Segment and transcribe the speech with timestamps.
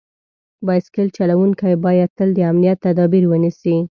[0.65, 3.75] بایسکل چلونکي باید تل د امنیت تدابیر ونیسي.